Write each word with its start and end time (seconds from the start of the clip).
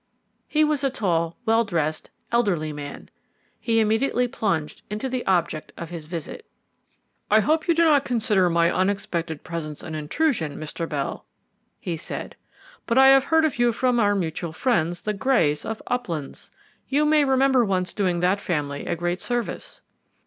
He 0.47 0.63
was 0.63 0.83
a 0.83 0.89
tall, 0.89 1.37
well 1.45 1.63
dressed, 1.63 2.09
elderly 2.31 2.73
man. 2.73 3.09
He 3.59 3.79
immediately 3.79 4.27
plunged 4.27 4.81
into 4.89 5.07
the 5.07 5.23
object 5.27 5.71
of 5.77 5.91
his 5.91 6.07
visit. 6.07 6.43
"I 7.29 7.39
hope 7.39 7.67
you 7.67 7.75
do 7.75 7.83
not 7.83 8.03
consider 8.03 8.49
my 8.49 8.71
unexpected 8.71 9.43
presence 9.43 9.83
an 9.83 9.93
intrusion, 9.93 10.57
Mr. 10.59 10.89
Bell," 10.89 11.27
he 11.79 11.95
said. 11.97 12.35
"But 12.87 12.97
I 12.97 13.09
have 13.09 13.25
heard 13.25 13.45
of 13.45 13.59
you 13.59 13.71
from 13.71 13.99
our 13.99 14.15
mutual 14.15 14.53
friends, 14.53 15.03
the 15.03 15.13
Greys 15.13 15.65
of 15.65 15.83
Uplands. 15.85 16.49
You 16.89 17.05
may 17.05 17.23
remember 17.23 17.63
once 17.63 17.93
doing 17.93 18.21
that 18.21 18.41
family 18.41 18.87
a 18.87 18.95
great 18.95 19.21
service." 19.21 19.81